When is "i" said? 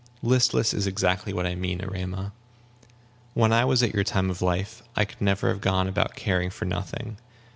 1.45-1.53, 3.53-3.65, 4.95-5.05